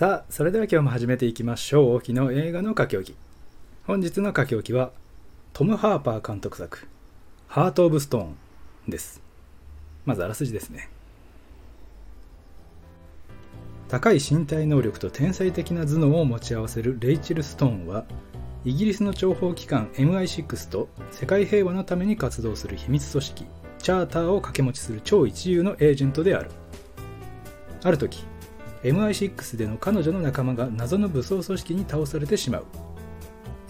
[0.00, 2.00] さあそれでは今日も始めていきましょう。
[2.02, 3.16] 昨日映画の書き置き。
[3.86, 4.92] 本日の書き置きは
[5.52, 6.88] トム・ハーパー監督作
[7.48, 8.34] 「ハート・オブ・ストーン」
[8.88, 9.20] です。
[10.06, 10.88] まずあらすじですね。
[13.88, 18.06] 高い身体能力と天才的な頭脳を持ち合わせるレイチェル・ストーンは
[18.64, 23.46] イギリスの諜報機関 MI6 と世界平和のために活動する秘密組織
[23.76, 26.50] チャーターを掛け持ちする超一流のエージェントである。
[27.82, 28.24] ある時
[28.82, 32.64] MI6 での彼女の仲間が謎の武装組織に倒されてしまう。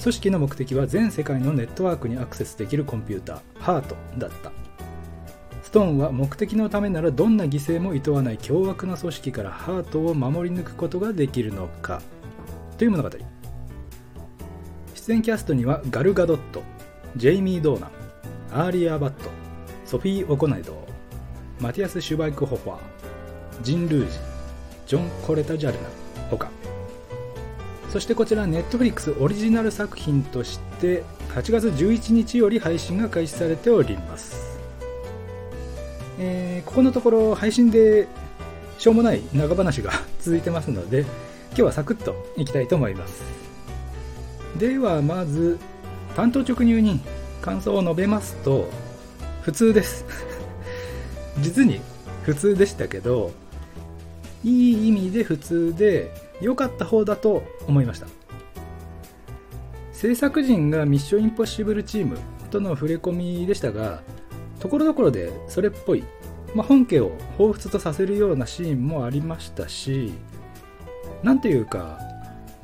[0.01, 4.53] 組織の目的は全世界のネットワークにアクセスできるコンピューターハートだった。
[5.63, 12.01] ストーンは目的のためならどんな犠牲も厭わない凶悪な組織からハートを守り抜くことができるのか。
[12.79, 13.11] という物語。
[14.95, 16.63] 出演キャストにはガル・ガドット
[17.17, 17.91] ジェイミー・ドーナン
[18.53, 19.31] アーリア・バット
[19.85, 20.87] ソフィー・オコナイド
[21.59, 22.79] マティアス・シュバイク・ホファー
[23.63, 24.30] ジン・ルージ
[24.91, 25.89] ジョン・コレタ・ジャルナ
[26.31, 26.51] ほか。
[27.91, 34.59] そしてこちらネットフリックスオリジナル作品として8月11日より配信が開始されております。
[36.19, 38.09] えー、ここのところ配信で
[38.79, 41.03] しょうもない長話が続いてますので
[41.51, 43.23] 今日はサクッといきたいと思います。
[44.59, 45.61] ではまず
[46.17, 46.99] 担当直入に
[47.43, 48.69] 感想を述べますと
[49.43, 50.05] 普通です。
[51.39, 51.81] 実に
[52.25, 53.31] 普通でしたけど
[54.43, 58.07] いい意味で普通で良かった方だと思いました。
[60.01, 62.17] 制作陣がミッションインポッシブルチーム
[62.51, 64.01] との触れ込みでしたが
[64.59, 66.05] ところどころでそれっぽい、
[66.55, 70.15] まあ、本家を彷彿とさせるようなシーンもありましたし
[71.23, 71.99] なんというか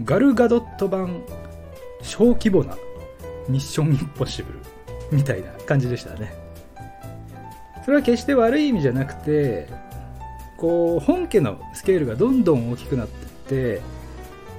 [0.02, 1.24] ガルガドット版
[2.00, 2.76] 小規模な
[3.50, 4.60] ミッションインポッシブル
[5.12, 6.34] みたいな感じでしたね。
[7.84, 9.68] それは決して悪い意味じゃなくて
[10.56, 13.82] こう本家のケールがどんどん大きくなっていって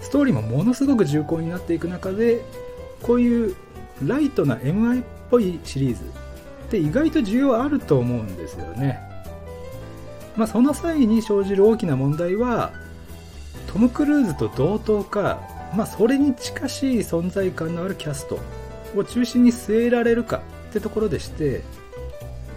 [0.02, 2.42] ストーリーもものすごく重厚になっていく中で
[3.04, 3.56] こういう
[4.06, 9.00] ライトな MI っぽいシリーズって意外と需要あると思うんですよね。
[10.38, 12.72] まあその際に生じる大きな問題は
[13.66, 15.42] トム・クルーズと同等か
[15.76, 18.40] まあそれに近しい存在感のあるキャスト
[18.96, 21.64] を中心に据えられるかってところでして、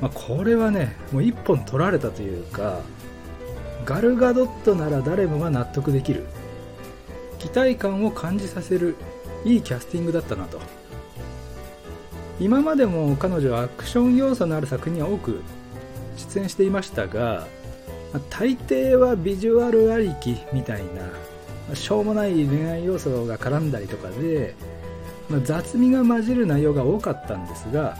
[0.00, 2.80] まあ、これはねもう一本取られたというか
[3.91, 6.25] ガルガドットなら誰もが納得できる。
[7.41, 8.95] 期待感を感じさせる。
[9.45, 10.61] いいキャスティングだったなと。
[12.39, 15.43] 今までも彼女はアクション要素のある作品には多く
[16.17, 17.49] 出演していましたが
[18.31, 20.83] 大抵はビジュアルありきみたい
[21.69, 24.55] なしょうもない恋愛要素が絡んだりとかで、
[25.43, 27.97] 雑味が混じる内容が多かったんですが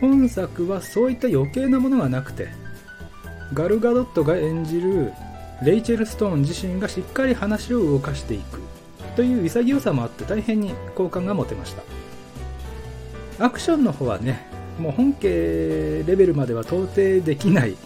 [0.00, 2.48] 本作はそういった余計なものがなくて
[3.54, 5.12] ガルガドットが演じる
[5.62, 8.60] レイチェル・ストーン自身がしっかり話を動かしていく
[9.14, 11.82] という潔さもあって大変に好感が持てました。
[13.44, 14.46] アクションの方はね
[14.78, 15.28] もう本家
[16.06, 17.76] レベルまでは到底できない。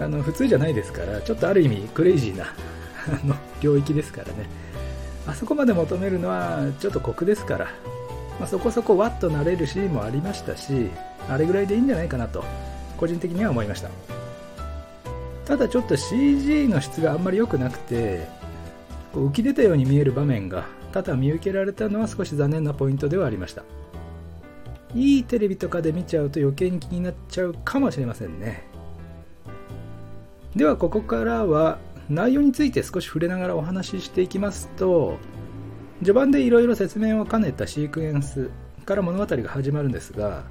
[0.00, 2.46] あの普通じゃないですからちょっとある意味クレイジーな
[3.06, 4.48] あの領域ですからね。
[5.26, 7.66] あそこまで求めるのはちょっと酷ですから、
[8.38, 10.88] まあ、そこそこワッとなれるシーンもありましたし
[11.28, 12.42] あれぐらいでいいんじゃないかなと
[12.96, 14.19] 個人的には思いました。
[15.50, 18.24] ただちょっと CG の質があんまり良くなくて
[19.12, 23.64] こう浮き出たように見える場面が多々見受けられたのは少し残念なポイントではありました。
[24.94, 28.62] いいテレビとかで見ちゃうと余計に気になっちゃうかもしれませんね。
[30.54, 31.78] ではここからは
[32.08, 35.18] 内容について少し触れながらお話ししていきますと
[35.98, 38.50] 序盤でいろいろ説明を兼ねたシークエンス
[38.86, 40.44] から物語が始まるんですが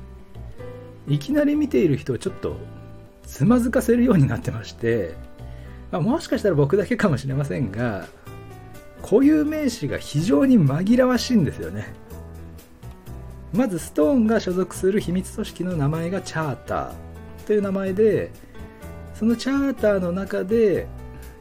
[1.08, 2.58] いきなり見ている人をちょっと
[3.30, 5.14] つまずかせるようになってまして、
[5.92, 8.08] まあ、もしかしたら僕だけかもしれませんが
[9.02, 11.94] 固有名詞が非常に紛らわしいんですよね。
[13.54, 18.32] まずストーンが所属する秘密組織の名前がチャーターという名前で
[19.16, 20.88] そのチャーターの中で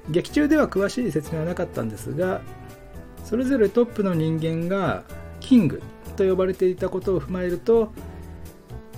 [0.08, 2.40] 劇中では詳しい説明はなかったんですが
[3.24, 5.04] それぞれトップの人間が
[5.40, 5.82] キング
[6.16, 7.92] と呼ばれていたことを踏まえると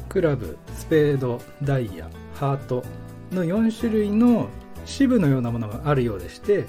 [0.09, 2.09] クラブスペードダイヤ
[2.40, 2.82] ハート
[3.32, 4.48] の4種類の
[4.87, 6.64] 支部のようなものがあるようでして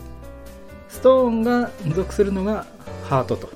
[0.89, 2.65] ストーンが属するのが
[3.07, 3.49] ハートと。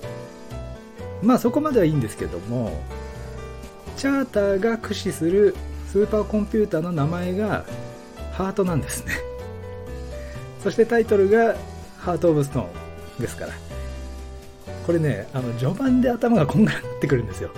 [1.21, 2.71] まあそこまではいいんですけども
[3.97, 5.55] チャーターが駆使する
[5.87, 7.65] スーパーコンピューターの名前が
[8.31, 9.13] ハートなんですね。
[10.63, 11.55] そしてタイトルが
[11.97, 12.63] ハート・オブ・ストー
[13.19, 13.51] ンですから。
[14.85, 17.49] これねあの序盤で頭がこんがらがってくるんですよ。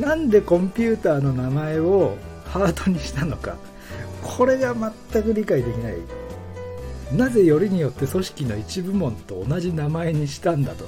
[0.00, 2.16] なんでコンピューターの名前を
[2.50, 3.56] ハートにしたのか。
[4.22, 4.74] これが
[5.12, 5.96] 全く理解できない。
[7.16, 10.84] なぜよりによって組織の一部門と同じ名前にしたんだと。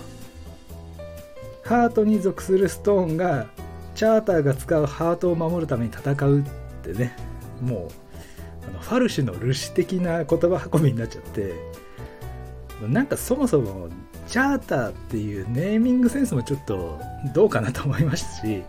[1.65, 3.47] ハートに属するストーンが
[3.95, 6.43] チャーターが使うハートを守るために戦うっ
[6.83, 7.17] てね。
[7.61, 7.89] も
[8.65, 11.55] うあのファルシュのルシ的な言葉運びになっちゃって。
[12.89, 13.89] なんかそもそも
[14.27, 16.99] チャーターっていうネーミングセンスもちょっと
[17.33, 18.65] どうかなと思いましたし。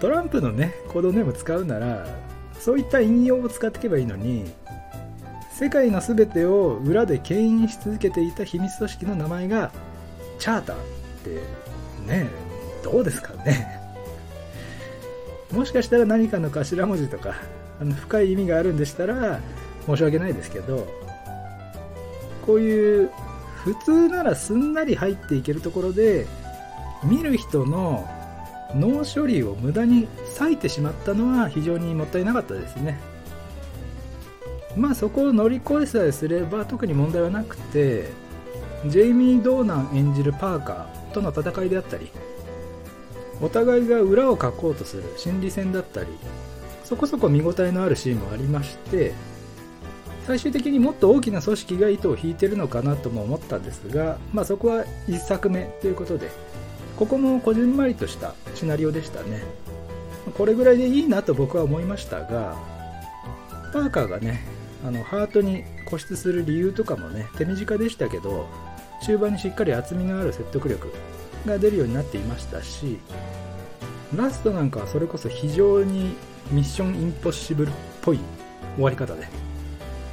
[0.00, 2.06] トランプのねコードネーム使うなら
[2.58, 4.44] そういった引用を使っていけばいいのに
[5.52, 9.72] 世界の全てを裏で牽引し続けていた秘密組織の名前が
[10.38, 10.78] チャーターっ
[11.24, 11.30] て
[12.06, 12.28] ね
[12.84, 13.80] どうですかね。
[15.50, 17.36] もしかしたら何かの頭文字とか
[17.80, 19.40] あの深い意味があるんでしたら
[19.86, 20.86] 申し訳ないですけど
[22.44, 23.10] こういう
[23.64, 26.26] 普通ならすんなり入っていけるところで
[27.04, 28.08] 見る人の
[28.74, 30.08] 脳処理を無駄に
[30.38, 32.98] 割いてしまったのは非常にもったいなかったですね。
[34.76, 38.08] まあそこを乗り越えさえすれば特に問題はなくて
[38.86, 42.10] ジェイミー・ドーナン演じるパーカーとの戦いであったり
[43.40, 46.08] お互いが裏をかこうとする心理戦だったり
[46.84, 49.12] そこそこ見応えのあるシーンもありまして
[50.26, 56.30] 最終的にもっと大きな組織が糸を引いてるのかなとも思ったんですが、まあ、そこは1作目ということで
[56.96, 59.42] ここもこじんまりとしたシナリオでしたね。
[60.36, 62.56] これぐらいでいいなと僕は思いましたが
[63.72, 64.44] パーカーがね
[64.84, 68.48] あのハートに固執する理由とかもね手短でしたけど
[69.04, 70.92] 中盤にしっかり厚みのある説得力
[71.46, 72.98] が出るようになっていましたし
[74.14, 76.16] ラストなんかはそれこそ非常に
[76.50, 77.72] ミッションインポッシブルっ
[78.02, 78.20] ぽい
[78.74, 79.28] 終わり方で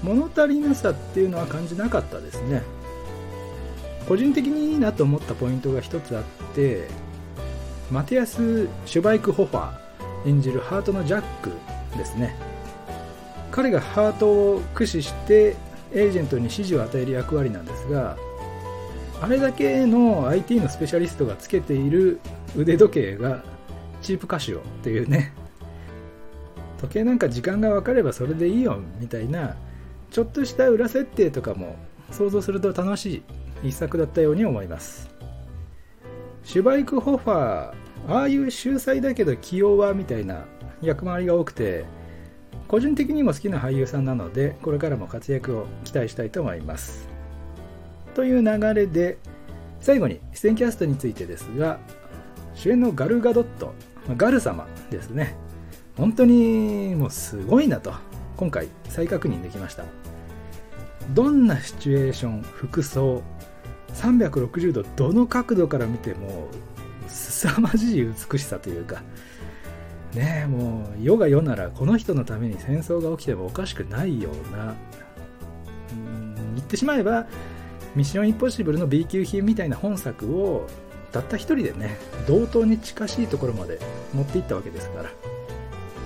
[0.01, 2.61] 物足りなさっていうのは感じなかったですね。
[4.07, 6.23] 個人的にいいなと思ったポイントが一つあっ
[6.53, 6.87] て
[7.91, 11.51] マティアス・シュバイク・ホファー演じるハートのジャック
[11.97, 12.35] ですね。
[13.51, 15.55] 彼がハートを駆使して
[15.93, 18.17] エージェントに指示を与える役割なんですが
[19.21, 22.19] あれだけの IT のスペシャリストがつけている
[22.57, 23.43] 腕時計が
[24.01, 25.33] チープカシオっていうね。
[26.81, 29.55] 時計なんか時間が分かればそれでいいよみたいな
[30.11, 31.77] ちょっとした裏設定とかも
[32.11, 33.23] 想像すると楽しい
[33.63, 35.09] 一作だったように思います。
[36.43, 37.73] シュバイク・ホファー
[38.09, 40.45] ああいう秀才だけど器用はみたいな
[40.81, 41.85] 役回りが多くて
[42.67, 47.07] 個人的にも好きな俳優さんなのでこれからも活躍を期待したいと思います。
[48.13, 49.17] という流れで
[49.79, 51.79] 最後に出演キャストについてですが
[52.55, 53.73] 主演のガル・ガドット
[54.17, 55.35] ガル様ですね。
[55.95, 57.93] 本当にもうすごいなと
[58.35, 59.85] 今回再確認できました。
[61.13, 63.21] どんなシチュエーション服装
[63.93, 66.47] 360度どの角度から見ても
[67.07, 69.01] 凄まじい美しさというか
[70.13, 74.75] ねえもう世が世ならこの人のために戦争が起きてもおかしくないような
[75.91, 77.25] うん言ってしまえば
[77.95, 80.67] ミッションインポッシブルの B 級品みたいな本作を
[81.11, 81.97] たった一人でね
[82.27, 83.79] 同等に近しいところまで
[84.13, 85.09] 持っていったわけですから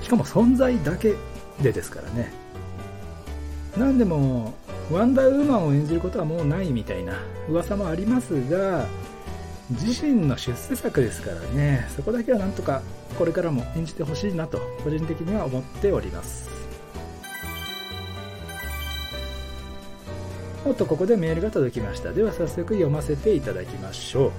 [0.02, 1.16] しかも存在だけ
[1.62, 2.32] でですからね。
[3.78, 4.56] 何でも
[4.92, 8.88] ワンダーウーマンを演じることはもうないみたいな噂もありますが
[9.70, 12.82] 自身の出世作ですからねそこだけはなんとか
[13.18, 16.50] これからも演じてほしいなと個人的には思っております。
[20.66, 22.12] おっとここでメールが届きました。
[22.12, 24.32] では早速読ませていただきましょう。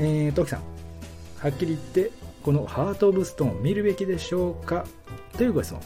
[0.00, 0.62] えー、トキさん。
[1.38, 2.10] はっきり言って
[2.42, 4.84] このハート・オブ・ストーン見るべきでしょうか？
[5.36, 5.82] というご質問。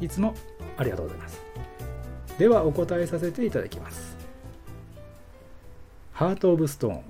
[0.00, 0.34] いつも
[0.78, 1.45] ありがとうございます。
[2.38, 4.16] ではお答えさせていただきます。
[6.12, 7.02] ハート・オブ・ストーン。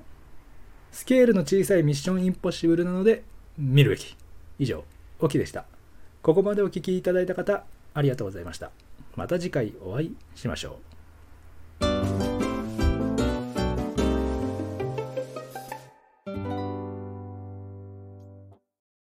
[0.92, 3.22] スケールの小さいミッション・インポッシブルなので
[3.58, 4.16] 見るべき。
[4.58, 4.84] 以上
[5.20, 5.64] オキでした。
[6.22, 7.64] ここまでお聴きいただいた方
[7.94, 8.70] ありがとうございました。
[9.16, 10.95] また次回お会いしましょう。